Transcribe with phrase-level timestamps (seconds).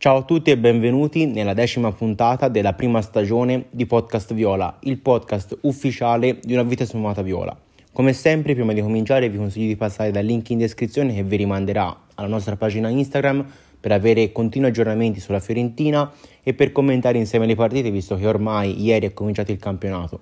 [0.00, 4.96] Ciao a tutti e benvenuti nella decima puntata della prima stagione di Podcast Viola, il
[4.96, 7.54] podcast ufficiale di una vita sfumata viola.
[7.92, 11.36] Come sempre, prima di cominciare vi consiglio di passare dal link in descrizione che vi
[11.36, 13.44] rimanderà alla nostra pagina Instagram
[13.78, 16.10] per avere continui aggiornamenti sulla Fiorentina
[16.42, 20.20] e per commentare insieme le partite, visto che ormai ieri è cominciato il campionato.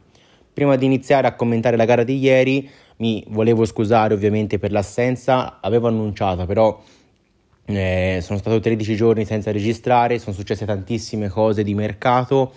[0.52, 5.60] Prima di iniziare a commentare la gara di ieri, mi volevo scusare ovviamente per l'assenza,
[5.60, 6.82] avevo annunciato però
[7.68, 12.52] eh, sono stato 13 giorni senza registrare, sono successe tantissime cose di mercato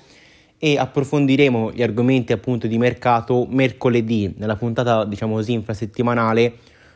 [0.57, 6.53] e approfondiremo gli argomenti appunto di mercato mercoledì nella puntata diciamo così infrasettimanale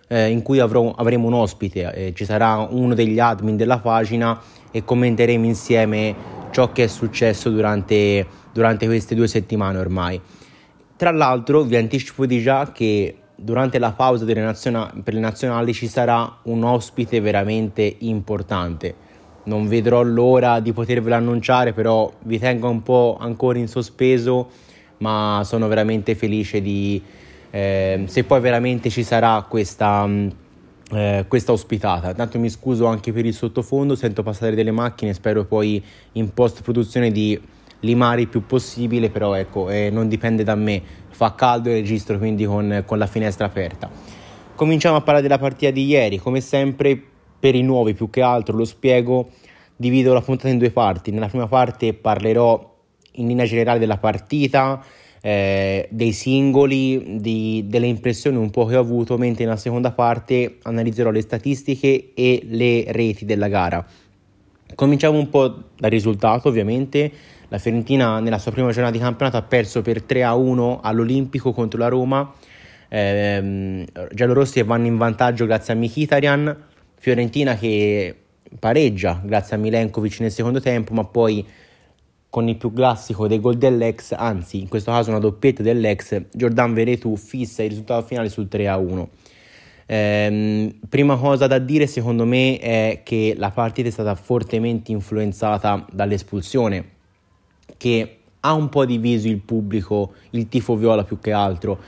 [0.08, 4.40] eh, in cui avrò, avremo un ospite, eh, ci sarà uno degli admin della pagina
[4.72, 6.16] e commenteremo insieme
[6.52, 10.22] ciò che è successo durante, durante queste due settimane ormai.
[10.96, 15.88] Tra l'altro vi anticipo di già che durante la pausa naziona- per le nazionali ci
[15.88, 19.04] sarà un ospite veramente importante.
[19.44, 24.50] Non vedrò l'ora di potervelo annunciare, però vi tengo un po' ancora in sospeso,
[24.98, 27.02] ma sono veramente felice di
[27.56, 30.06] eh, se poi veramente ci sarà questa,
[30.92, 32.14] eh, questa ospitata.
[32.14, 35.82] Tanto mi scuso anche per il sottofondo, sento passare delle macchine, spero poi
[36.14, 37.40] in post produzione di
[37.80, 40.82] limare il più possibile, però ecco, eh, non dipende da me,
[41.16, 43.90] fa caldo e registro quindi con, con la finestra aperta.
[44.54, 47.02] Cominciamo a parlare della partita di ieri, come sempre
[47.40, 49.30] per i nuovi più che altro lo spiego,
[49.78, 52.74] divido la puntata in due parti, nella prima parte parlerò
[53.14, 54.84] in linea generale della partita,
[55.22, 60.58] eh, dei singoli, di, delle impressioni un po' che ho avuto, mentre nella seconda parte
[60.64, 63.86] analizzerò le statistiche e le reti della gara.
[64.76, 67.12] Cominciamo un po' dal risultato ovviamente,
[67.50, 71.88] la Fiorentina nella sua prima giornata di campionato ha perso per 3-1 all'Olimpico contro la
[71.88, 72.34] Roma.
[72.88, 76.64] Eh, giallorossi vanno in vantaggio grazie a Mkhitaryan.
[76.96, 78.16] Fiorentina che
[78.60, 81.46] pareggia grazie a Milenkovic nel secondo tempo, ma poi
[82.30, 86.74] con il più classico dei gol dell'ex, anzi in questo caso una doppietta dell'ex, Jordan
[86.74, 89.08] Veretu fissa il risultato finale sul 3-1.
[89.88, 95.86] Eh, prima cosa da dire secondo me è che la partita è stata fortemente influenzata
[95.92, 96.95] dall'espulsione
[97.78, 101.80] che ha un po' diviso il pubblico, il tifo viola più che altro.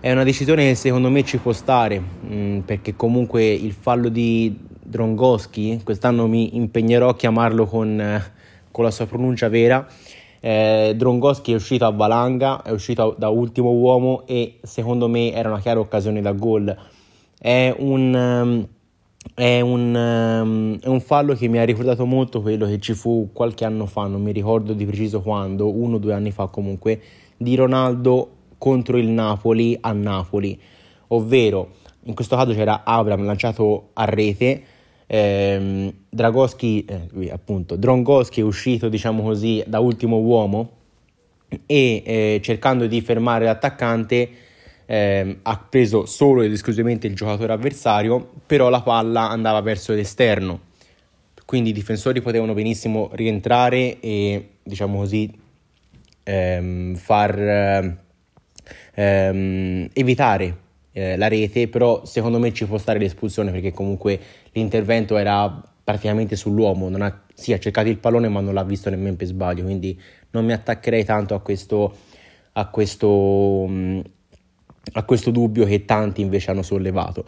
[0.00, 4.08] È una decisione che secondo me ci può stare, mh, mm, perché comunque il fallo
[4.10, 8.22] di Drongoschi, quest'anno mi impegnerò a chiamarlo con, eh,
[8.70, 9.86] con la sua pronuncia vera,
[10.40, 15.48] eh, Drongoschi è uscito a valanga, è uscito da ultimo uomo e secondo me era
[15.48, 16.76] una chiara occasione da gol.
[17.38, 18.14] È un...
[18.14, 18.68] Um,
[19.32, 23.30] è un, um, è un, fallo che mi ha ricordato molto quello che ci fu
[23.32, 27.00] qualche anno fa, non mi ricordo di preciso quando, uno o due anni fa comunque,
[27.36, 30.58] di Ronaldo contro il Napoli a Napoli,
[31.08, 31.70] ovvero
[32.04, 34.62] in questo caso c'era Abram lanciato a rete,
[35.06, 40.70] ehm, Dragoschi, eh, appunto, Drongoschi è uscito diciamo così da ultimo uomo
[41.66, 44.28] e eh, cercando di fermare l'attaccante
[44.86, 50.60] eh, ha preso solo ed esclusivamente il giocatore avversario, però la palla andava verso l'esterno,
[51.44, 55.30] quindi i difensori potevano benissimo rientrare e diciamo così
[56.22, 57.98] ehm, far
[58.94, 60.58] ehm, evitare
[60.92, 64.18] eh, la rete, però secondo me ci può stare l'espulsione perché comunque
[64.52, 68.88] l'intervento era praticamente sull'uomo, non ha, sì, ha cercato il pallone ma non l'ha visto
[68.88, 71.94] nemmeno per sbaglio, quindi non mi attaccherei tanto a questo,
[72.52, 74.00] a questo mh,
[74.92, 77.24] a questo dubbio che tanti invece hanno sollevato.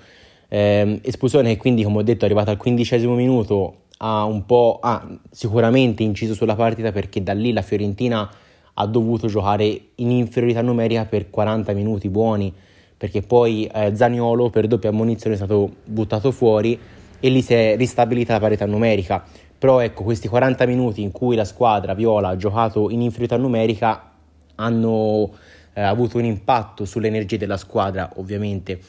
[0.49, 4.78] Eh, espulsione che quindi, come ho detto, è arrivata al quindicesimo minuto, ha un po'
[4.83, 8.31] ha sicuramente inciso sulla partita perché da lì la Fiorentina
[8.78, 12.53] ha dovuto giocare in inferiorità numerica per 40 minuti buoni,
[12.97, 16.78] perché poi eh, Zaniolo per doppia ammonizione è stato buttato fuori
[17.19, 19.25] e lì si è ristabilita la parità numerica.
[19.59, 24.12] Però ecco, questi 40 minuti in cui la squadra viola ha giocato in inferiorità numerica
[24.56, 25.31] hanno
[25.76, 28.81] eh, avuto un impatto sull'energia della squadra, ovviamente.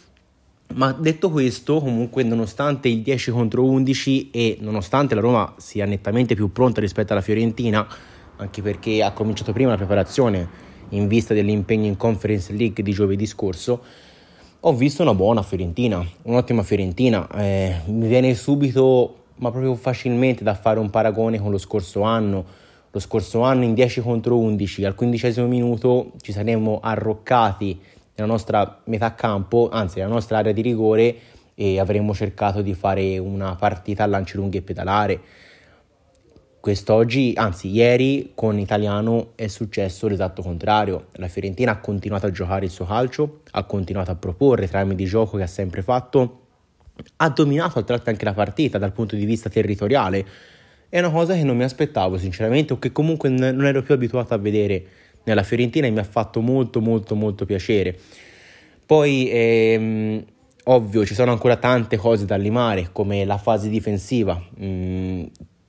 [0.76, 6.34] Ma detto questo, comunque, nonostante il 10 contro 11 e nonostante la Roma sia nettamente
[6.34, 7.86] più pronta rispetto alla Fiorentina,
[8.38, 13.26] anche perché ha cominciato prima la preparazione in vista dell'impegno in Conference League di giovedì
[13.26, 13.84] scorso,
[14.62, 17.28] ho visto una buona Fiorentina, un'ottima Fiorentina.
[17.36, 22.66] Eh, mi viene subito, ma proprio facilmente, da fare un paragone con lo scorso anno
[22.92, 27.80] lo scorso anno in 10 contro 11 al quindicesimo minuto ci saremmo arroccati
[28.16, 31.16] nella nostra metà campo, anzi nella nostra area di rigore
[31.54, 35.22] e avremmo cercato di fare una partita a lanci lunghi e pedalare.
[36.60, 41.08] Quest'oggi, anzi ieri con Italiano è successo l'esatto contrario.
[41.14, 45.06] La Fiorentina ha continuato a giocare il suo calcio, ha continuato a proporre trame di
[45.06, 46.42] gioco che ha sempre fatto,
[47.18, 50.26] ha dominato a tratti anche la partita dal punto di vista territoriale
[50.90, 54.34] è una cosa che non mi aspettavo sinceramente o che comunque non ero più abituato
[54.34, 54.86] a vedere
[55.24, 57.98] nella Fiorentina e mi ha fatto molto molto molto piacere.
[58.86, 60.26] Poi ehm,
[60.66, 65.24] ovvio ci sono ancora tante cose da limare come la fase difensiva, mm,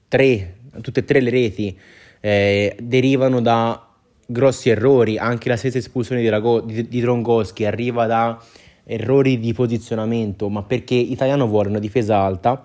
[0.07, 1.79] tre, tutte e tre le reti
[2.21, 3.89] eh, derivano da
[4.25, 8.41] grossi errori, anche la stessa espulsione di, Rago- di, di Drongoschi arriva da
[8.85, 12.65] errori di posizionamento, ma perché Italiano vuole una difesa alta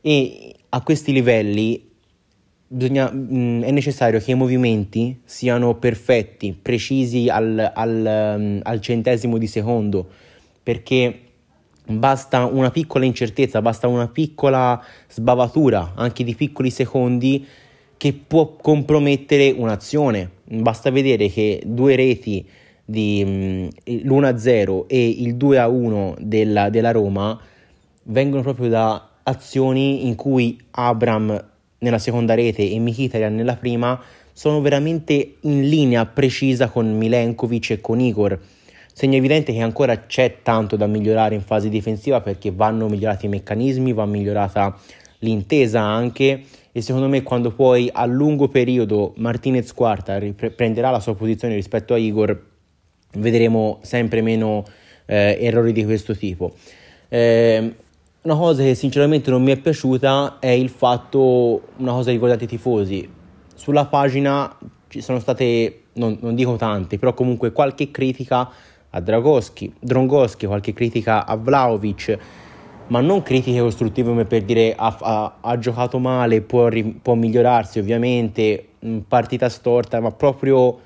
[0.00, 1.90] e a questi livelli
[2.66, 8.80] bisogna, mh, mm, è necessario che i movimenti siano perfetti, precisi al, al, um, al
[8.80, 10.08] centesimo di secondo,
[10.62, 11.20] perché
[11.86, 17.46] basta una piccola incertezza, basta una piccola sbavatura, anche di piccoli secondi,
[17.98, 20.30] che può compromettere un'azione.
[20.44, 22.44] Basta vedere che due reti
[22.84, 27.38] di mm, l'1-0 e il 2-1 della, della Roma
[28.04, 31.44] vengono proprio da azioni in cui Abram
[31.78, 34.00] nella seconda rete e Mkhitaryan nella prima
[34.32, 38.38] sono veramente in linea precisa con Milenkovic e con Igor.
[38.92, 43.28] Segno evidente che ancora c'è tanto da migliorare in fase difensiva perché vanno migliorati i
[43.28, 44.76] meccanismi, va migliorata
[45.20, 51.14] l'intesa anche e secondo me quando poi a lungo periodo Martinez Quarta riprenderà la sua
[51.14, 52.50] posizione rispetto a Igor
[53.14, 54.64] vedremo sempre meno
[55.06, 56.54] eh, errori di questo tipo.
[57.08, 57.74] Eh,
[58.22, 62.48] una cosa che sinceramente non mi è piaciuta è il fatto, una cosa riguardante i
[62.48, 63.08] tifosi,
[63.54, 68.48] sulla pagina ci sono state, non, non dico tante, però comunque qualche critica
[68.90, 72.18] a Dragoschi, Drongoschi, qualche critica a Vlaovic,
[72.88, 76.68] ma non critiche costruttive come per dire ha, ha, ha giocato male, può,
[77.00, 78.68] può, migliorarsi ovviamente,
[79.08, 80.78] partita storta, ma proprio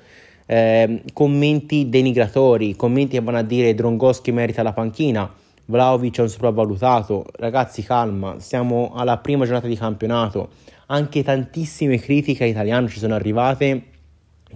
[0.47, 5.31] eh, commenti denigratori, commenti che vanno a dire Drongoschi merita la panchina
[5.69, 10.49] Vlaovic è un sopravvalutato, ragazzi calma, siamo alla prima giornata di campionato,
[10.85, 13.83] anche tantissime critiche italiane ci sono arrivate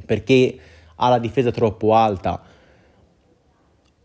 [0.06, 0.58] perché
[0.96, 2.42] ha la difesa troppo alta.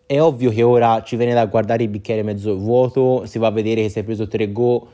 [0.04, 3.52] È ovvio che ora ci viene da guardare il bicchiere mezzo vuoto, si va a
[3.52, 4.88] vedere che si è preso 3 go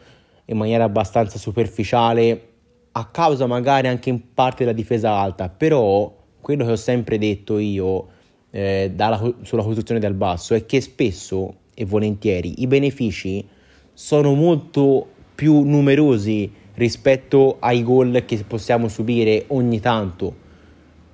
[0.46, 2.48] in maniera abbastanza superficiale,
[2.92, 7.56] a causa magari anche in parte della difesa alta, però quello che ho sempre detto
[7.56, 8.06] io
[8.50, 13.46] eh, dalla, sulla costruzione del basso è che spesso e volentieri i benefici
[13.92, 20.34] sono molto più numerosi rispetto ai gol che possiamo subire ogni tanto.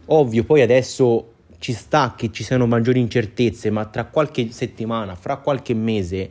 [0.06, 5.36] Ovvio, poi adesso ci sta che ci siano maggiori incertezze, ma tra qualche settimana, fra
[5.38, 6.30] qualche mese,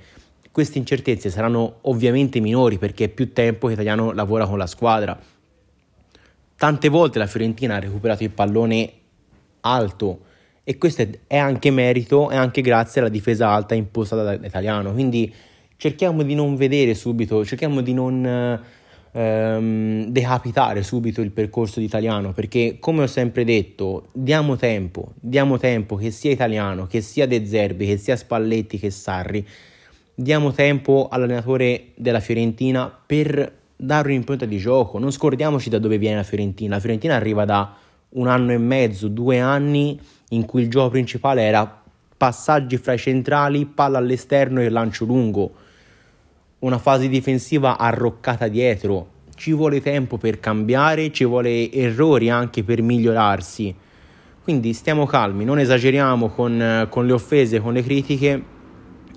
[0.51, 5.19] queste incertezze saranno ovviamente minori perché è più tempo che Italiano lavora con la squadra.
[6.55, 8.91] Tante volte la Fiorentina ha recuperato il pallone
[9.61, 10.19] alto
[10.69, 14.91] e questo è anche merito e anche grazie alla difesa alta imposta dall'italiano.
[14.91, 15.33] Quindi
[15.77, 18.61] cerchiamo di non vedere subito, cerchiamo di non
[19.13, 25.57] ehm, decapitare subito il percorso di italiano perché come ho sempre detto diamo tempo, diamo
[25.57, 29.47] tempo che sia italiano, che sia De Zerbi, che sia Spalletti, che Sarri,
[30.13, 34.99] diamo tempo all'allenatore della Fiorentina per dare un'impronta di gioco.
[34.99, 36.75] Non scordiamoci da dove viene la Fiorentina.
[36.75, 39.99] La Fiorentina arriva da un anno e mezzo, due anni
[40.29, 41.83] in cui il gioco principale era
[42.17, 45.51] passaggi fra i centrali, palla all'esterno e lancio lungo.
[46.59, 49.15] Una fase difensiva arroccata dietro.
[49.35, 53.75] Ci vuole tempo per cambiare, ci vuole errori anche per migliorarsi.
[54.41, 58.43] Quindi stiamo calmi, non esageriamo con, con le offese, con le critiche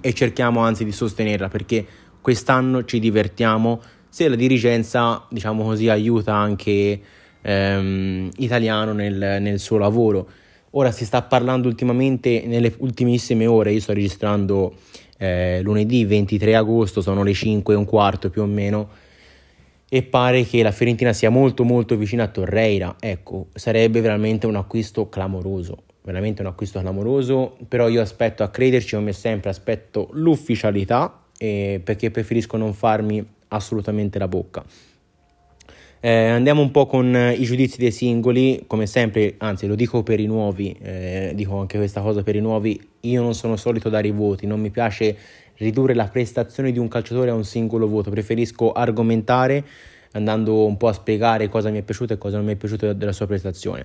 [0.00, 1.86] e cerchiamo anzi di sostenerla perché
[2.20, 7.00] quest'anno ci divertiamo se la dirigenza, diciamo così, aiuta anche
[7.42, 10.28] ehm, italiano nel, nel suo lavoro.
[10.72, 14.74] Ora si sta parlando ultimamente, nelle ultimissime ore, io sto registrando
[15.18, 18.88] eh, lunedì 23 agosto, sono le 5 e un quarto più o meno,
[19.88, 22.96] e pare che la Fiorentina sia molto molto vicina a Torreira.
[23.00, 28.94] Ecco, sarebbe veramente un acquisto clamoroso, veramente un acquisto clamoroso, però io aspetto a crederci
[28.94, 34.64] come sempre, aspetto l'ufficialità eh, perché preferisco non farmi assolutamente la bocca.
[36.02, 40.02] Eh, andiamo un po' con eh, i giudizi dei singoli, come sempre, anzi lo dico
[40.02, 43.90] per i nuovi, eh, dico anche questa cosa per i nuovi, io non sono solito
[43.90, 45.14] dare i voti, non mi piace
[45.56, 49.62] ridurre la prestazione di un calciatore a un singolo voto, preferisco argomentare
[50.12, 52.94] andando un po' a spiegare cosa mi è piaciuto e cosa non mi è piaciuto
[52.94, 53.84] della sua prestazione.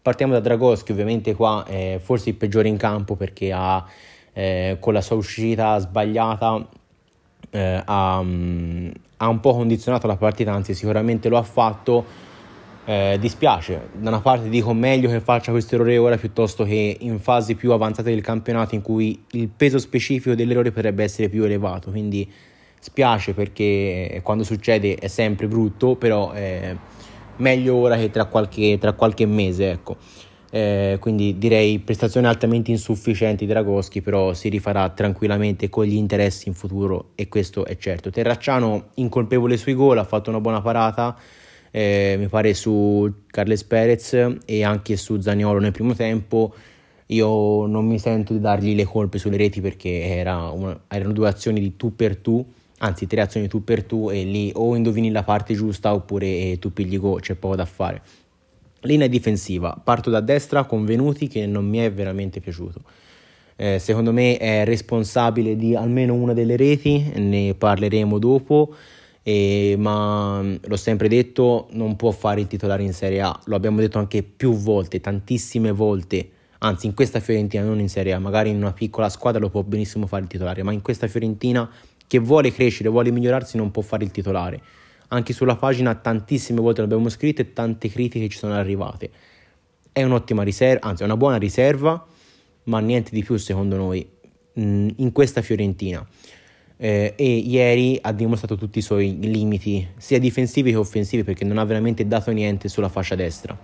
[0.00, 3.84] Partiamo da Dragoschi, ovviamente qua è forse il peggiore in campo perché ha,
[4.32, 6.66] eh, con la sua uscita sbagliata
[7.50, 8.24] eh, ha,
[9.22, 12.28] ha un po' condizionato la partita, anzi sicuramente lo ha fatto.
[12.86, 17.20] Eh, dispiace, da una parte dico meglio che faccia questo errore ora piuttosto che in
[17.20, 21.90] fasi più avanzate del campionato in cui il peso specifico dell'errore potrebbe essere più elevato,
[21.90, 22.28] quindi
[22.80, 26.74] spiace perché quando succede è sempre brutto, però è
[27.36, 29.96] meglio ora che tra qualche, tra qualche mese, ecco.
[30.52, 36.48] Eh, quindi direi prestazioni altamente insufficienti di Dragoschi, però si rifarà tranquillamente con gli interessi
[36.48, 38.10] in futuro e questo è certo.
[38.10, 41.16] Terracciano incolpevole sui gol, ha fatto una buona parata,
[41.70, 46.52] eh, mi pare su Carles Perez e anche su Zaniolo nel primo tempo.
[47.06, 51.28] Io non mi sento di dargli le colpe sulle reti perché era una, erano due
[51.28, 52.44] azioni di tu per tu,
[52.78, 56.58] anzi tre azioni tu per tu e lì o indovini la parte giusta oppure eh,
[56.60, 58.02] tu pigli go, c'è poco da fare.
[58.82, 62.80] Linea difensiva, parto da destra con Venuti che non mi è veramente piaciuto.
[63.56, 68.74] Eh, secondo me è responsabile di almeno una delle reti, ne parleremo dopo,
[69.22, 73.80] eh, ma l'ho sempre detto, non può fare il titolare in Serie A, lo abbiamo
[73.80, 78.48] detto anche più volte, tantissime volte, anzi in questa Fiorentina, non in Serie A, magari
[78.48, 81.70] in una piccola squadra lo può benissimo fare il titolare, ma in questa Fiorentina
[82.06, 84.62] che vuole crescere, vuole migliorarsi, non può fare il titolare
[85.12, 89.10] anche sulla pagina tantissime volte l'abbiamo scritto e tante critiche ci sono arrivate.
[89.92, 92.04] È un'ottima riserva, anzi è una buona riserva,
[92.64, 94.08] ma niente di più secondo noi
[94.58, 96.06] mm, in questa Fiorentina.
[96.76, 101.58] Eh, e ieri ha dimostrato tutti i suoi limiti, sia difensivi che offensivi, perché non
[101.58, 103.56] ha veramente dato niente sulla fascia destra.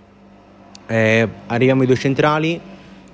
[0.86, 2.60] Eh, arriviamo ai due centrali.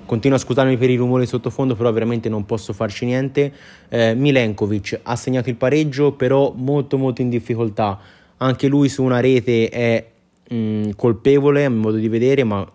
[0.05, 3.53] Continuo a scusarmi per i rumori sottofondo, però veramente non posso farci niente.
[3.89, 7.97] Eh, Milenkovic ha segnato il pareggio, però molto molto in difficoltà
[8.43, 10.05] anche lui su una rete è
[10.49, 12.69] mh, mm, colpevole a mio modo di vedere, ma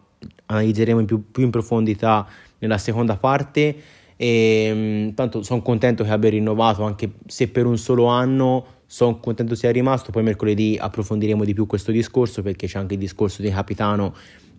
[0.47, 2.27] analizzeremo in più, più in profondità
[2.59, 3.77] nella seconda parte.
[4.17, 8.77] E mh, mm, tanto sono contento che abbia rinnovato, anche se per un solo anno
[8.87, 10.11] sono contento sia rimasto.
[10.11, 14.15] Poi mercoledì approfondiremo di più questo discorso perché c'è anche il discorso di capitano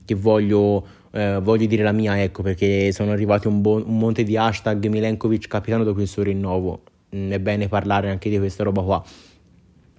[0.06, 4.24] che voglio, eh, voglio dire la mia, ecco, perché sono arrivati un, bo- un monte
[4.24, 6.84] di hashtag Milenkovic capitano dopo il suo rinnovo.
[7.16, 9.04] Mm, è bene parlare anche di questa roba qua.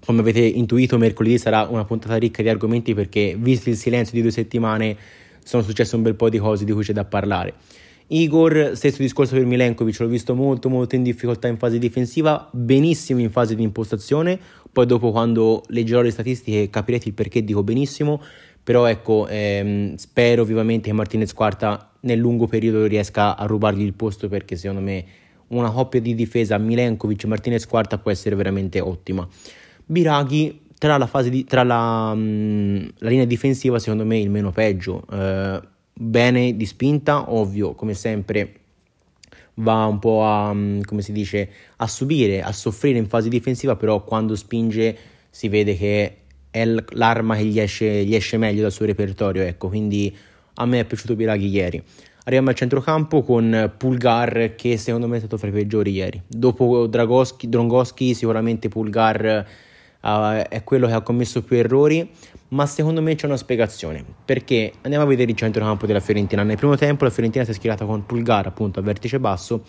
[0.04, 4.22] Come avete intuito, mercoledì sarà una puntata ricca di argomenti perché, visto il silenzio di
[4.22, 4.96] due settimane,
[5.44, 7.54] sono successe un bel po' di cose di cui c'è da parlare.
[8.12, 13.20] Igor, stesso discorso per Milenkovic, l'ho visto molto molto in difficoltà in fase difensiva, benissimo
[13.20, 14.36] in fase di impostazione,
[14.72, 18.20] poi dopo quando leggerò le statistiche capirete il perché dico benissimo,
[18.64, 23.94] però ecco, ehm, spero vivamente che Martinez Quarta nel lungo periodo riesca a rubargli il
[23.94, 25.04] posto perché secondo me
[25.48, 29.28] una coppia di difesa Milenkovic-Martinez Quarta può essere veramente ottima.
[29.90, 34.52] Biraghi tra la, di, tra la, mh, mm, la linea difensiva secondo me il meno
[34.52, 35.60] peggio, eh,
[35.92, 38.52] bene di spinta, ovvio come sempre
[39.54, 43.74] va un po' a, mm, come si dice, a subire, a soffrire in fase difensiva,
[43.74, 44.96] però quando spinge
[45.28, 46.16] si vede che
[46.50, 50.16] è l'arma che gli esce, gli esce meglio dal suo repertorio, ecco, quindi
[50.54, 51.82] a me è piaciuto Biraghi ieri.
[52.22, 56.22] Arriviamo al centrocampo con Pulgar che secondo me è stato fra i peggiori ieri.
[56.28, 59.46] Dopo Dragoschi, Drongoschi sicuramente Pulgar
[60.02, 62.10] uh, è quello che ha commesso più errori,
[62.48, 66.42] ma secondo me c'è una spiegazione, perché andiamo a vedere il centrocampo della Fiorentina.
[66.42, 69.64] Nel primo tempo la Fiorentina si è schierata con Pulgar appunto a vertice basso,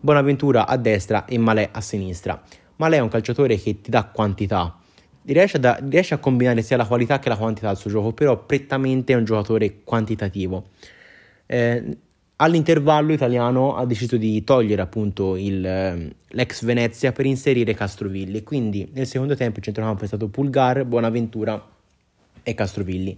[0.00, 2.40] Bonaventura a destra e Malè a sinistra.
[2.76, 4.78] Malè è un calciatore che ti dà quantità,
[5.26, 8.36] riesce a, riesce a combinare sia la qualità che la quantità del suo gioco, però
[8.44, 10.64] prettamente è un giocatore quantitativo.
[11.46, 11.98] Eh,
[12.36, 18.42] all'intervallo italiano ha deciso di togliere appunto il, ehm, l'ex Venezia per inserire Castrovilli.
[18.42, 21.62] Quindi nel secondo tempo il centrocampo è stato Pulgar, Bonaventura
[22.42, 23.16] e Castrovilli.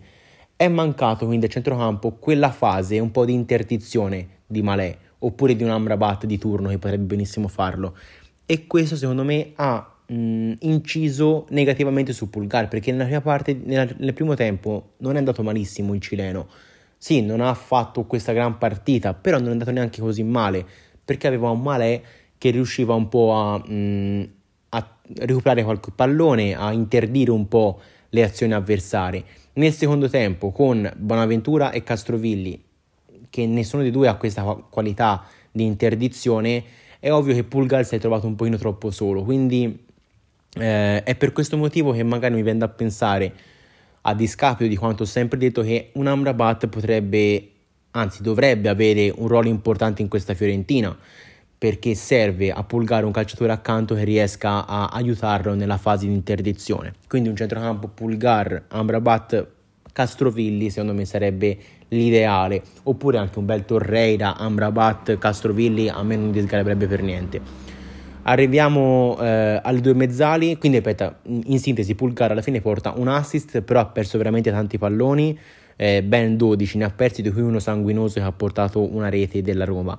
[0.55, 5.63] È mancato quindi al centrocampo quella fase un po' di interdizione di Malè oppure di
[5.63, 7.97] un Amrabat di turno che potrebbe benissimo farlo.
[8.45, 13.89] E questo secondo me ha mh, inciso negativamente su Pulgar perché nella prima parte nella,
[13.99, 16.47] nel primo tempo non è andato malissimo il cileno
[16.99, 20.65] sì, non ha fatto questa gran partita, però non è andato neanche così male,
[21.05, 22.05] perché aveva un male
[22.39, 24.23] che riusciva un po' a, mh, mm,
[24.71, 29.25] a recuperare qualche pallone, a interdire un po' le azioni avversarie.
[29.55, 32.63] Nel secondo tempo, con Bonaventura e Castrovilli,
[33.31, 36.65] che nessuno dei due ha questa qualità di interdizione,
[36.99, 39.23] è ovvio che Pulgar si è trovato un pochino troppo solo.
[39.23, 39.85] Quindi
[40.59, 43.33] eh, è per questo motivo che magari mi viene da pensare
[44.09, 47.51] a discapito di quanto ho sempre detto che un Amrabat potrebbe,
[47.91, 50.97] anzi dovrebbe avere un ruolo importante in questa Fiorentina
[51.59, 56.95] perché serve a pulgare un calciatore accanto che riesca a aiutarlo nella fase di interdizione.
[57.09, 59.47] Quindi un centrocampo Pulgar, Amrabat,
[59.93, 61.59] Castrovilli secondo me sarebbe
[61.89, 67.66] l'ideale, oppure anche un bel Torreira, Amrabat, Castrovilli a me non disgarerebbe per niente.
[68.29, 73.61] Arriviamo eh, alle due mezzali, quindi aspetta, in sintesi Pulgar alla fine porta un assist,
[73.61, 75.39] però ha perso veramente tanti palloni,
[75.77, 79.43] eh, ben 12 ne ha persi, di cui uno sanguinoso che ha portato una rete
[79.43, 79.97] della Roma.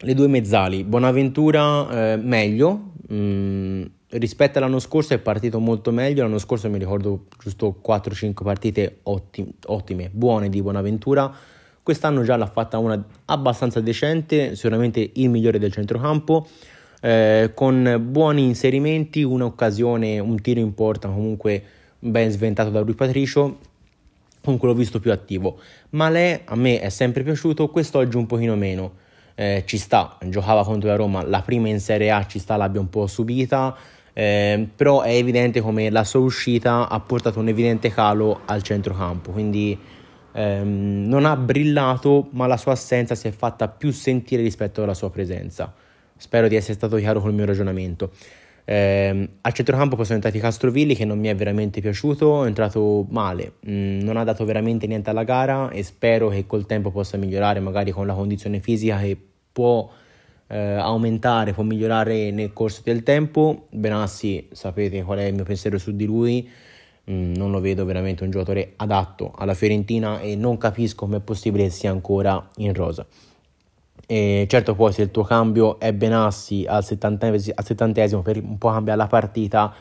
[0.00, 6.22] le due mezzali, Bonaventura eh, meglio, mh, mm, rispetto all'anno scorso è partito molto meglio,
[6.22, 11.34] l'anno scorso mi ricordo giusto 4-5 partite ottime, ottime, buone di Bonaventura,
[11.82, 16.46] quest'anno già l'ha fatta una abbastanza decente, sicuramente il migliore del centrocampo,
[17.00, 21.62] eh, con buoni inserimenti, un'occasione, un tiro in porta comunque
[21.98, 23.58] ben sventato da lui Patricio,
[24.42, 25.58] comunque l'ho visto più attivo,
[25.90, 28.92] ma lei a me è sempre piaciuto, quest'oggi un pochino meno,
[29.34, 32.80] eh, ci sta, giocava contro la Roma, la prima in Serie A ci sta, l'abbia
[32.80, 33.76] un po' subita,
[34.12, 39.30] eh, però è evidente come la sua uscita ha portato un evidente calo al centrocampo,
[39.30, 39.78] quindi
[40.32, 44.94] ehm, non ha brillato, ma la sua assenza si è fatta più sentire rispetto alla
[44.94, 45.72] sua presenza.
[46.18, 48.10] Spero di essere stato chiaro col mio ragionamento.
[48.70, 53.06] Eh, al centrocampo poi sono entrati Castrovilli che non mi è veramente piaciuto, è entrato
[53.08, 57.16] male, mm, non ha dato veramente niente alla gara e spero che col tempo possa
[57.16, 59.16] migliorare, magari con la condizione fisica che
[59.50, 59.90] può
[60.48, 63.68] eh, aumentare, può migliorare nel corso del tempo.
[63.70, 66.46] Benassi, sapete qual è il mio pensiero su di lui,
[67.10, 71.20] mm, non lo vedo veramente un giocatore adatto alla Fiorentina e non capisco come è
[71.20, 73.06] possibile che sia ancora in rosa.
[74.10, 78.56] E certo poi se il tuo cambio è Benassi al settantesimo, al settantesimo per un
[78.56, 79.74] po' cambiare la partita,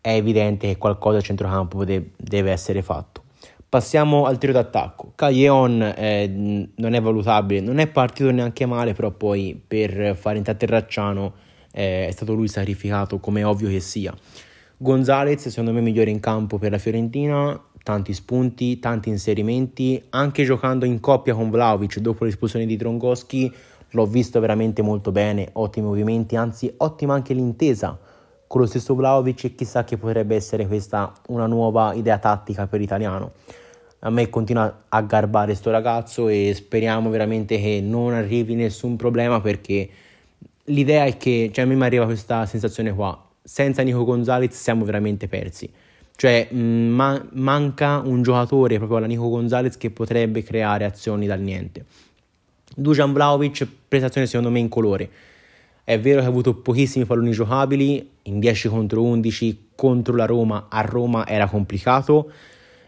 [0.00, 3.24] è evidente che qualcosa al centrocampo de- deve essere fatto.
[3.68, 5.12] Passiamo al tiro d'attacco.
[5.14, 10.58] Caglion eh, non è valutabile, non è partito neanche male, però poi per fare entrare
[10.58, 11.34] Terracciano
[11.72, 14.14] eh, è stato lui sacrificato, come ovvio che sia.
[14.78, 20.84] Gonzalez, secondo me, migliore in campo per la Fiorentina, tanti spunti, tanti inserimenti, anche giocando
[20.84, 23.52] in coppia con Vlaovic dopo l'espulsione di Drongoschi,
[23.90, 27.98] l'ho visto veramente molto bene, ottimi movimenti, anzi ottima anche l'intesa
[28.46, 32.80] con lo stesso Vlaovic e chissà che potrebbe essere questa una nuova idea tattica per
[32.80, 33.32] l'italiano.
[34.00, 39.40] A me continua a garbare sto ragazzo e speriamo veramente che non arrivi nessun problema
[39.40, 39.88] perché
[40.64, 44.84] l'idea è che, cioè a me mi arriva questa sensazione qua, senza Nico Gonzalez siamo
[44.84, 45.70] veramente persi.
[46.20, 51.40] Cioè mm, ma- manca un giocatore proprio alla Nico Gonzalez che potrebbe creare azioni dal
[51.40, 51.86] niente.
[52.76, 55.08] Dujan Vlaovic, prestazione secondo me in colore.
[55.82, 60.66] È vero che ha avuto pochissimi palloni giocabili, in 10 contro 11 contro la Roma,
[60.68, 62.30] a Roma era complicato.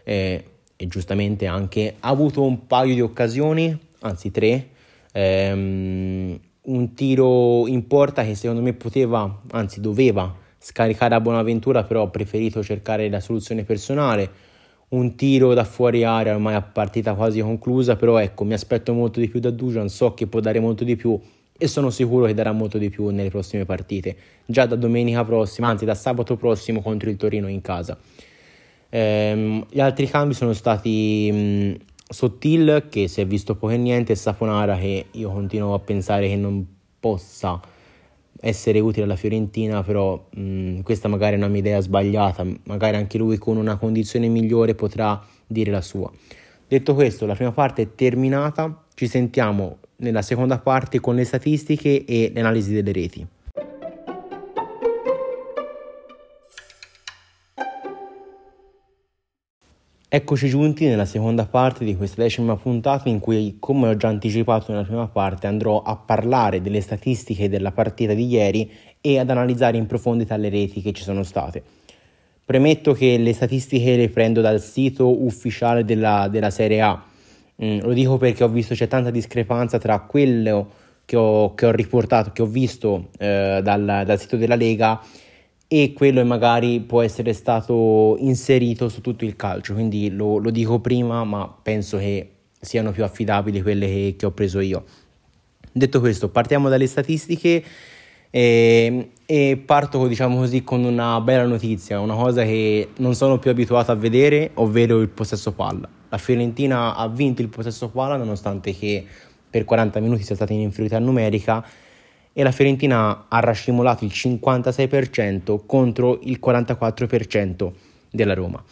[0.03, 0.43] Eh,
[0.75, 4.67] e giustamente anche ha avuto un paio di occasioni, anzi tre,
[5.11, 12.03] ehm, un tiro in porta che secondo me poteva, anzi doveva scaricare a Bonaventura, però
[12.03, 14.51] ha preferito cercare la soluzione personale.
[14.89, 19.19] Un tiro da fuori area ormai a partita quasi conclusa, però ecco, mi aspetto molto
[19.19, 21.19] di più da Dujan, so che può dare molto di più
[21.57, 25.67] e sono sicuro che darà molto di più nelle prossime partite, già da domenica prossima,
[25.67, 27.97] anzi da sabato prossimo contro il Torino in casa.
[28.89, 31.73] Ehm, gli altri cambi sono stati mh,
[32.07, 36.27] Sottil che si è visto poco e niente e Saponara che io continuo a pensare
[36.27, 36.65] che non
[36.99, 37.59] possa
[38.45, 43.17] essere utile alla Fiorentina, però mh, questa magari è una mia idea sbagliata, magari anche
[43.17, 46.11] lui con una condizione migliore potrà dire la sua.
[46.67, 52.03] Detto questo, la prima parte è terminata, ci sentiamo nella seconda parte con le statistiche
[52.03, 53.25] e l'analisi delle reti.
[60.15, 64.71] Eccoci giunti nella seconda parte di questa decima puntata in cui, come ho già anticipato
[64.71, 68.69] nella prima parte, andrò a parlare delle statistiche della partita di ieri
[69.01, 71.63] e ad analizzare in profondità le reti che ci sono state.
[72.45, 77.03] Premetto che le statistiche le prendo dal sito ufficiale della, della Serie A.
[77.63, 80.69] Mm, lo dico perché ho visto c'è tanta discrepanza tra quello
[81.05, 85.01] che ho, che ho riportato, che ho visto eh, dal, dal sito della Lega
[85.67, 90.79] e quello magari può essere stato inserito su tutto il calcio, quindi lo, lo dico
[90.79, 94.83] prima, ma penso che siano più affidabili quelle che, che ho preso io.
[95.71, 97.63] Detto questo, partiamo dalle statistiche
[98.29, 103.51] e, e, parto diciamo così con una bella notizia, una cosa che non sono più
[103.51, 105.89] abituato a vedere, ovvero il possesso palla.
[106.09, 109.03] La Fiorentina ha vinto il possesso palla nonostante che
[109.49, 111.63] per 40 minuti sia stata in inferiorità numerica
[112.33, 117.71] e la Fiorentina ha rascimolato il 56% contro il 44%
[118.09, 118.63] della Roma.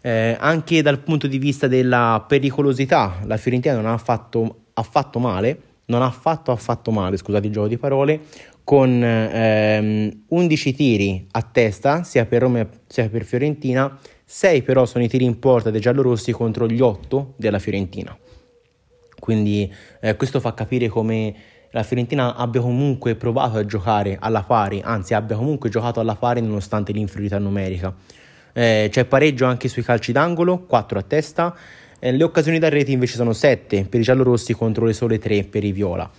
[0.00, 5.60] Eh, anche dal punto di vista della pericolosità, la Fiorentina non ha fatto affatto male,
[5.86, 8.20] non ha affatto affatto male, scusate il gioco di parole,
[8.62, 15.04] con ehm, 11 tiri a testa sia per Roma sia per Fiorentina, 6 però sono
[15.04, 18.16] i tiri in porta dei giallorossi contro gli 8 della Fiorentina.
[19.18, 21.34] Quindi eh, questo fa capire come
[21.70, 26.40] la Fiorentina abbia comunque provato a giocare alla pari, anzi abbia comunque giocato alla pari
[26.40, 27.94] nonostante l'inferiorità numerica.
[28.52, 31.54] Eh, c'è pareggio anche sui calci d'angolo, 4 a testa,
[31.98, 35.44] eh, le occasioni da rete invece sono 7 per i giallorossi contro le sole 3
[35.44, 36.10] per i viola.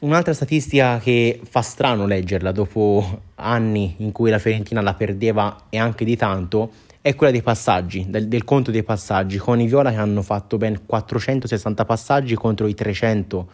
[0.00, 5.78] Un'altra statistica che fa strano leggerla dopo anni in cui la Fiorentina la perdeva e
[5.78, 9.90] anche di tanto è quella dei passaggi, del, del, conto dei passaggi, con i Viola
[9.90, 13.50] che hanno fatto ben 460 passaggi contro i 300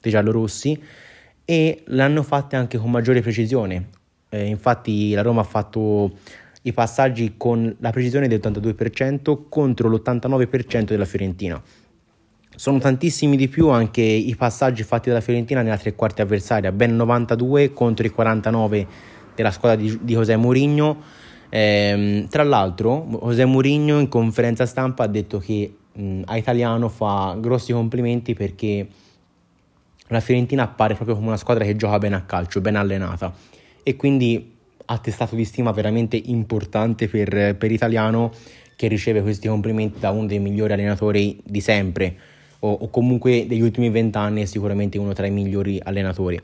[0.00, 0.80] dei giallorossi
[1.44, 3.88] e l'hanno fatte anche con maggiore precisione.
[4.28, 6.12] Eh, infatti la Roma ha fatto
[6.62, 11.60] i passaggi con la precisione del 82% contro l'89% della Fiorentina.
[12.54, 16.96] Sono tantissimi di più anche i passaggi fatti dalla Fiorentina nella tre quarti avversaria, ben
[16.96, 18.86] 92 contro i 49
[19.34, 21.00] della squadra di, di José Mourinho.
[21.48, 27.36] Eh, tra l'altro, José Mourinho in conferenza stampa ha detto che mh, a Italiano fa
[27.40, 28.86] grossi complimenti perché
[30.08, 33.32] la Fiorentina appare proprio come una squadra che gioca bene a calcio, ben allenata
[33.82, 38.32] e quindi attestato di stima veramente importante per, per Italiano
[38.74, 42.16] che riceve questi complimenti da uno dei migliori allenatori di sempre
[42.60, 46.40] o, o comunque degli ultimi vent'anni è sicuramente uno tra i migliori allenatori.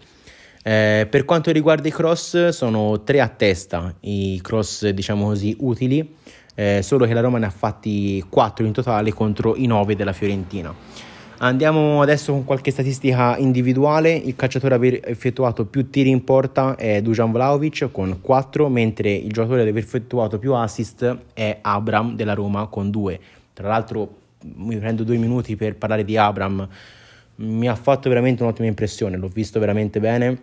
[0.66, 6.16] Eh, per quanto riguarda i cross, sono tre a testa i cross, diciamo così, utili,
[6.54, 10.12] eh, solo che la Roma ne ha fatti quattro in totale contro i nove della
[10.12, 10.74] Fiorentina.
[11.44, 14.14] Andiamo adesso con qualche statistica individuale.
[14.14, 19.12] Il calciatore ad aver effettuato più tiri in porta è Dujan Vlaovic con 4, mentre
[19.12, 23.20] il giocatore ad aver effettuato più assist è Abram della Roma con 2.
[23.52, 24.20] Tra l'altro
[24.54, 26.66] mi prendo due minuti per parlare di Abram,
[27.36, 30.40] mi ha fatto veramente un'ottima impressione, l'ho visto veramente bene,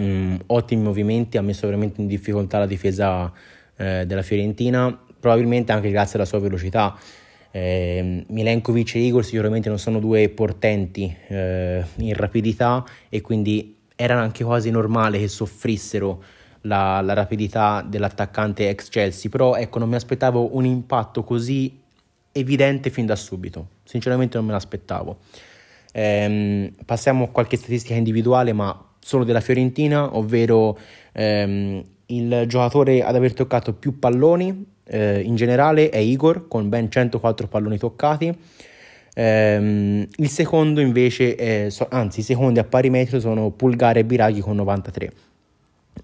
[0.00, 3.30] mm, ottimi movimenti, ha messo veramente in difficoltà la difesa
[3.76, 6.96] eh, della Fiorentina, probabilmente anche grazie alla sua velocità.
[7.56, 14.18] Eh, Milenkovic e Igor sicuramente non sono due portenti eh, in rapidità e quindi era
[14.18, 16.20] anche quasi normale che soffrissero
[16.62, 21.78] la, la rapidità dell'attaccante ex Chelsea, però ecco non mi aspettavo un impatto così
[22.32, 23.68] evidente fin da subito.
[23.84, 25.18] Sinceramente non me l'aspettavo.
[25.92, 30.76] Ehm, passiamo a qualche statistica individuale, ma solo della Fiorentina, ovvero
[31.12, 36.90] ehm, il giocatore ad aver toccato più palloni eh, in generale è Igor con ben
[36.90, 38.36] 104 palloni toccati.
[39.14, 44.40] Ehm, il secondo invece, è, anzi i secondi a pari metro sono Pulgare e Biraghi
[44.40, 45.12] con 93.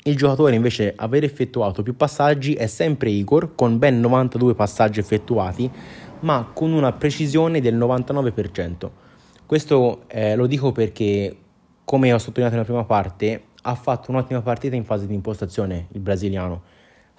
[0.05, 5.01] Il giocatore invece a aver effettuato più passaggi è sempre Igor con ben 92 passaggi
[5.01, 5.71] effettuati,
[6.21, 8.89] ma con una precisione del 99%.
[9.45, 11.37] Questo eh, lo dico perché,
[11.85, 16.01] come ho sottolineato nella prima parte, ha fatto un'ottima partita in fase di impostazione il
[16.01, 16.63] brasiliano.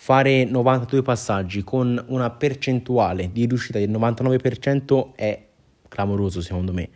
[0.03, 5.45] Fare 92 passaggi con una percentuale di riuscita del 99% è
[5.87, 6.89] clamoroso secondo me.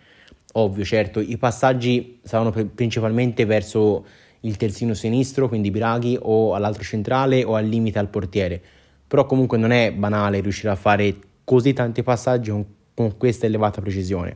[0.53, 4.03] Ovvio, certo, i passaggi saranno principalmente verso
[4.39, 8.59] il terzino sinistro, quindi Biraghi, o all'altro centrale o al limite al portiere.
[9.05, 12.65] Però comunque non è banale riuscire a fare così tanti passaggi con,
[12.95, 14.35] con questa elevata precisione.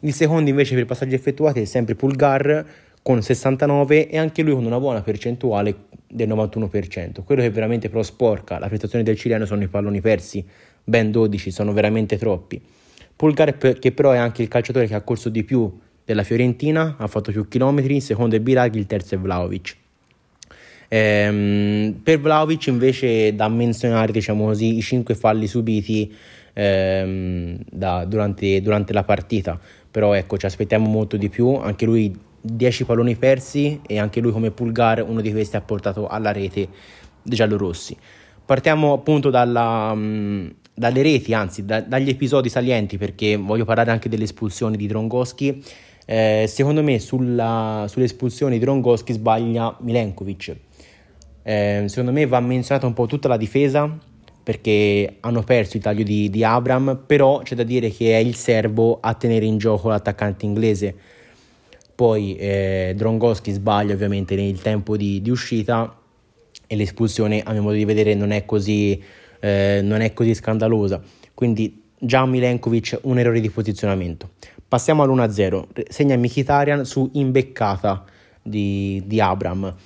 [0.00, 2.64] Il secondo invece per passaggi effettuati è sempre Pulgar
[3.10, 5.74] con 69 e anche lui con una buona percentuale
[6.06, 7.24] del 91%.
[7.24, 10.44] Quello che veramente però sporca la prestazione del cileno sono i palloni persi,
[10.84, 12.62] ben 12, sono veramente troppi.
[13.16, 17.06] Pulgar che però è anche il calciatore che ha corso di più della Fiorentina, ha
[17.08, 19.76] fatto più chilometri, il secondo è Biraghi, il terzo è Vlaovic.
[20.86, 26.14] Ehm, per Vlaovic invece da menzionare diciamo così, i 5 falli subiti
[26.52, 29.58] ehm, da, durante, durante, la partita,
[29.90, 34.32] però ecco ci aspettiamo molto di più, anche lui 10 palloni persi e anche lui
[34.32, 36.68] come Pulgar uno di questi ha portato alla rete
[37.22, 37.96] dei giallorossi.
[38.44, 44.08] Partiamo appunto dalla, mh, dalle reti, anzi da, dagli episodi salienti perché voglio parlare anche
[44.08, 45.62] delle espulsioni di Drongoschi.
[46.06, 50.56] Eh, secondo me sulla, sulle espulsioni di Drongoschi sbaglia Milenkovic
[51.42, 53.98] eh, secondo me va menzionata un po' tutta la difesa
[54.42, 58.34] perché hanno perso il taglio di, di Abram, però c'è da dire che è il
[58.34, 60.94] serbo a tenere in gioco l'attaccante inglese.
[62.00, 65.98] Poi eh, Drongoschi sbaglia ovviamente nel tempo di, di, uscita
[66.66, 68.98] e l'espulsione a mio modo di vedere non è così,
[69.38, 70.98] eh, non è così scandalosa.
[71.34, 74.30] Quindi già Milenkovic un errore di posizionamento.
[74.66, 78.02] Passiamo all'1-0, segna Mkhitaryan su imbeccata
[78.42, 79.76] di, di Abram.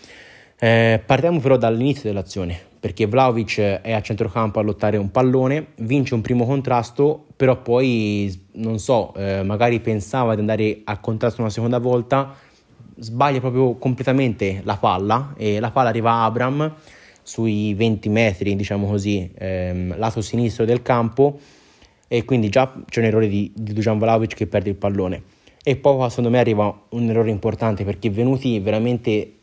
[0.57, 6.13] Eh, partiamo però dall'inizio dell'azione, perché Vlaovic è a centrocampo a lottare un pallone, vince
[6.13, 11.49] un primo contrasto, però poi, non so, eh, magari pensava di andare a contrasto una
[11.49, 12.35] seconda volta,
[12.99, 16.75] sbaglia proprio completamente la palla e la palla arriva a Abram
[17.23, 21.39] sui 20 metri, diciamo così, ehm, lato sinistro del campo
[22.07, 25.23] e quindi già c'è un errore di, di Dujan Vlaovic che perde il pallone.
[25.63, 29.37] E poi secondo me arriva un errore importante perché venuti veramente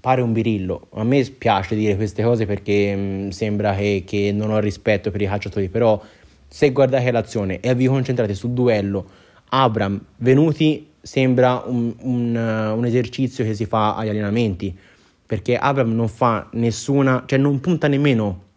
[0.00, 0.88] pare un birillo.
[0.94, 5.10] A me piace dire queste cose perché mh, mm, sembra che, che, non ho rispetto
[5.10, 6.00] per i calciatori, però
[6.48, 9.06] se guardate l'azione e vi concentrate sul duello
[9.50, 12.36] Abram Venuti sembra un, un,
[12.76, 14.76] un esercizio che si fa agli allenamenti
[15.32, 18.50] perché Abram non fa nessuna, cioè non punta nemmeno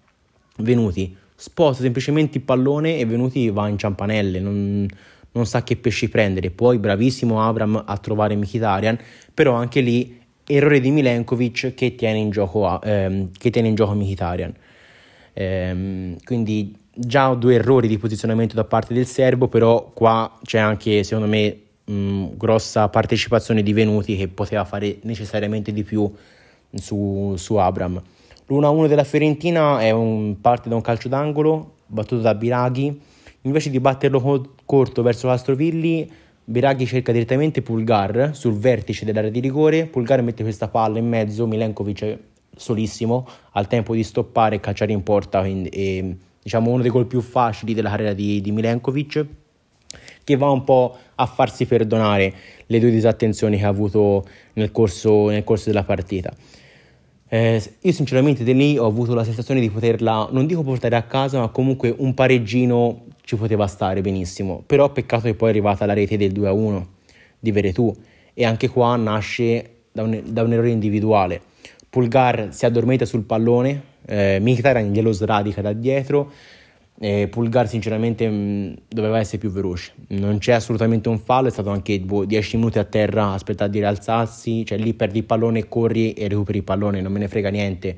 [0.58, 4.86] Venuti, sposta semplicemente il pallone e Venuti va in ciampanelle, non,
[5.32, 6.50] non sa che pesci prendere.
[6.50, 8.98] Poi bravissimo Abram a trovare Mkhitaryan,
[9.34, 14.54] però anche lì errore di Milenkovic che tiene in gioco, ehm, tiene in gioco Mkhitaryan.
[15.34, 21.04] Ehm, quindi già due errori di posizionamento da parte del serbo, però qua c'è anche
[21.04, 26.12] secondo me mh, grossa partecipazione di Venuti che poteva fare necessariamente di più
[26.74, 28.02] su, su Abram.
[28.48, 33.02] L'1-1 della Fiorentina è un, parte da un calcio d'angolo battuto da Biraghi.
[33.42, 36.10] Invece di batterlo co- corto verso Castrovilli,
[36.48, 39.88] Biraghi cerca direttamente Pulgar sul vertice dell'area di rigore.
[39.88, 42.20] Pulgar mette questa palla in mezzo, Milenkovic
[42.56, 45.40] solissimo, al tempo di stoppare e cacciare in porta.
[45.40, 49.26] Quindi, e, diciamo uno dei gol più facili della carriera di, di Milenkovic
[50.24, 52.34] che va un po' a farsi perdonare
[52.66, 56.32] le due disattenzioni che ha avuto nel corso, nel corso della partita.
[57.28, 61.04] Eh, io sinceramente da lì ho avuto la sensazione di poterla, non dico portare a
[61.04, 64.64] casa, ma comunque un pareggino ci poteva stare benissimo.
[64.66, 66.86] Però peccato che poi è arrivata la rete del 2-1
[67.40, 67.96] di Veretù
[68.34, 71.42] e anche qua nasce da un, da un errore individuale.
[71.90, 76.32] Pulgar si addormenta sul pallone, eh, Mkhitaryan glielo sradica da dietro,
[77.00, 81.52] eh, Pulgar sinceramente mh, mm, doveva essere più veloce, non c'è assolutamente un fallo, è
[81.52, 82.26] stato anche 10 boh,
[82.58, 86.64] minuti a terra, aspettare di rialzarsi, cioè lì perdi il pallone, corri e recuperi il
[86.64, 87.98] pallone, non me ne frega niente.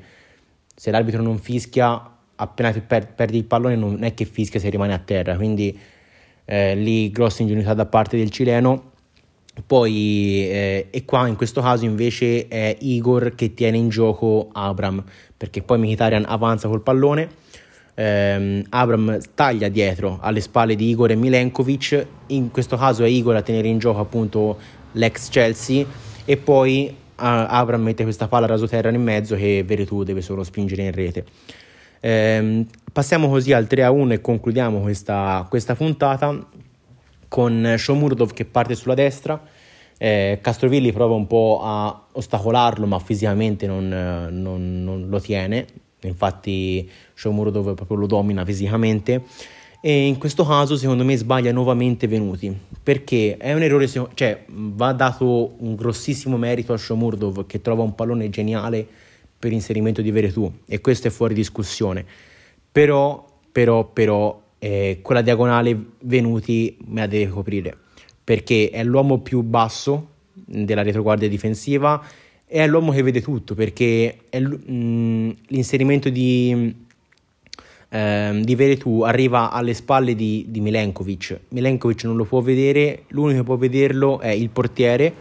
[0.74, 4.94] Se l'arbitro non fischia, appena per, perdi il pallone non è che fischia se rimane
[4.94, 5.76] a terra, quindi
[6.44, 8.92] eh, lì grossa ingenuità da parte del cileno.
[9.66, 15.02] Poi, eh, e qua in questo caso invece è Igor che tiene in gioco Abram,
[15.36, 17.46] perché poi Mkhitaryan avanza col pallone
[17.98, 23.34] ehm, Abram taglia dietro alle spalle di Igor e Milenkovic, in questo caso è Igor
[23.34, 24.56] a tenere in gioco appunto
[24.92, 25.84] l'ex Chelsea
[26.24, 30.84] e poi uh, Abram mette questa palla rasoterra in mezzo che Veretù deve solo spingere
[30.84, 31.24] in rete.
[32.00, 36.46] Ehm, passiamo così al 3-1 e concludiamo questa, questa puntata
[37.26, 39.42] con Shomurdov che parte sulla destra.
[40.00, 45.66] Eh, Castrovilli prova un po' a ostacolarlo, ma fisicamente non, non, non lo tiene,
[46.06, 49.22] infatti Shomuro proprio lo domina fisicamente.
[49.80, 52.56] E in questo caso secondo me sbaglia nuovamente Venuti.
[52.82, 57.94] Perché è un errore cioè va dato un grossissimo merito a Shomurdov che trova un
[57.94, 58.86] pallone geniale
[59.38, 62.04] per inserimento di Veretù e questo è fuori discussione.
[62.70, 67.76] Però però però eh, quella diagonale Venuti me la deve coprire.
[68.24, 72.02] Perché è l'uomo più basso della retroguardia difensiva
[72.48, 76.74] è l'uomo che vede tutto perché mh, mm, l'inserimento di,
[77.90, 81.40] eh, di Veretù arriva alle spalle di, di Milenkovic.
[81.50, 85.12] Milenkovic non lo può vedere, l'unico che può vederlo è il portiere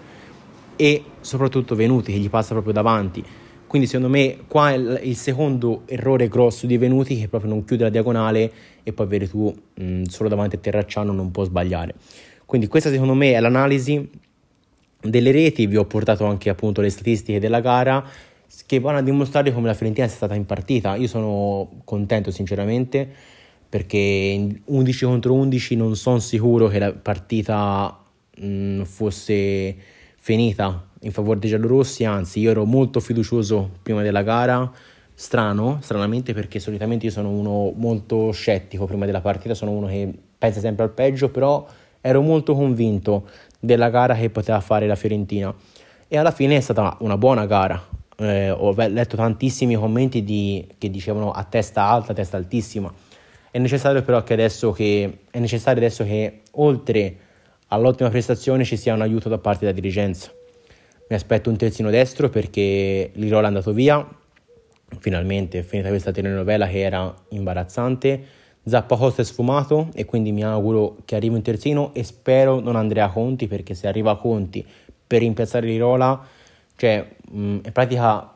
[0.78, 3.24] e soprattutto Venuti che gli passa proprio davanti.
[3.68, 7.84] Quindi secondo me qua il, il secondo errore grosso di Venuti che proprio non chiude
[7.84, 8.52] la diagonale
[8.84, 11.94] e poi Veretù mh, mm, solo davanti a Terracciano non può sbagliare.
[12.46, 14.10] Quindi questa secondo me è l'analisi
[15.02, 18.04] delle reti, vi ho portato anche appunto le statistiche della gara
[18.66, 20.96] che vanno a dimostrare come la Fiorentina sia stata in partita.
[20.96, 23.08] Io sono contento sinceramente
[23.70, 27.98] perché in 11 contro 11 non sono sicuro che la partita
[28.38, 29.76] mh, fosse
[30.16, 34.70] finita in favore dei giallorossi, anzi io ero molto fiducioso prima della gara,
[35.14, 40.12] strano, stranamente perché solitamente io sono uno molto scettico prima della partita, sono uno che
[40.38, 41.66] pensa sempre al peggio, però
[42.02, 43.28] ero molto convinto
[43.68, 45.54] della gara che poteva fare la Fiorentina
[46.08, 47.80] e alla fine è stata una buona gara.
[48.20, 52.92] Eh, ho letto tantissimi commenti di, che dicevano a testa alta, testa altissima.
[53.52, 57.18] È necessario però che adesso che, è necessario adesso che oltre
[57.68, 60.32] all'ottima prestazione ci sia un aiuto da parte della dirigenza.
[61.10, 64.06] Mi aspetto un terzino destro perché Lirola è andato via,
[65.00, 68.26] finalmente è finita questa telenovela che era imbarazzante
[68.68, 72.76] Zappa Costa è sfumato e quindi mi auguro che arrivi un terzino e spero non
[72.76, 74.66] Andrea Conti perché se arriva Conti
[75.08, 76.22] per rimpiazzare Lirola,
[76.76, 78.30] cioè mh, in pratica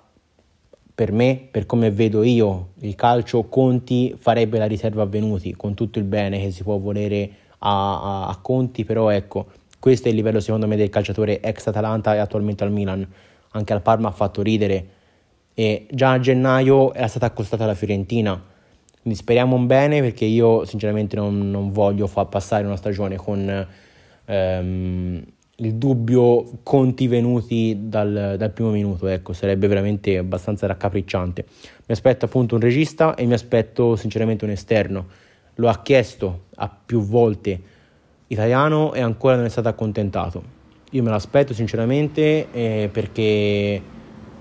[0.95, 5.73] per me, per come vedo io il calcio, Conti farebbe la riserva a Venuti con
[5.73, 9.47] tutto il bene che si può volere a, a, a Conti, però ecco,
[9.79, 13.05] questo è il livello secondo me del calciatore ex Atalanta e attualmente al Milan,
[13.51, 14.87] anche al Parma ha fatto ridere
[15.53, 18.49] e già a gennaio era stata accostata la Fiorentina
[19.01, 23.67] quindi speriamo un bene perché io sinceramente non, non voglio far passare una stagione con
[24.25, 25.23] ehm,
[25.55, 31.45] il dubbio conti venuti dal, dal, primo minuto, ecco, sarebbe veramente abbastanza raccapricciante.
[31.87, 35.07] Mi aspetto appunto un regista e mi aspetto sinceramente un esterno.
[35.55, 37.59] Lo ha chiesto a più volte
[38.27, 40.59] italiano e ancora non è stato accontentato.
[40.91, 43.81] io me l'aspetto sinceramente eh, perché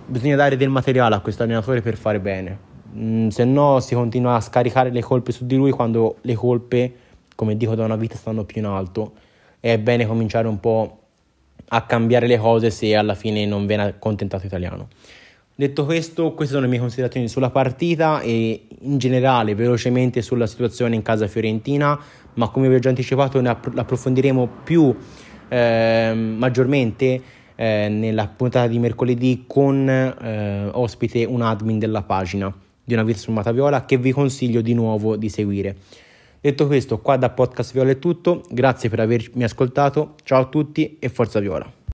[0.07, 2.70] bisogna dare del materiale a questo allenatore per fare bene.
[2.97, 6.93] Mm, se no si continua a scaricare le colpe su di lui quando le colpe,
[7.37, 9.13] come dico da una vita, stanno più in alto.
[9.61, 10.99] È bene cominciare un po'
[11.69, 14.89] a cambiare le cose se alla fine non viene accontentato italiano.
[15.55, 20.95] Detto questo, queste sono le mie considerazioni sulla partita e in generale velocemente sulla situazione
[20.95, 21.99] in casa fiorentina,
[22.35, 24.97] ma come vi ho già anticipato ne approfondiremo più
[25.49, 27.23] eh, maggiormente
[27.55, 32.53] eh, nella puntata di mercoledì con eh, ospite un admin della pagina
[32.91, 35.77] di una vita sfumata viola che vi consiglio di nuovo di seguire.
[36.41, 40.97] Detto questo, qua da Podcast Viola è tutto, grazie per avermi ascoltato, ciao a tutti
[40.99, 41.80] e forza Viola.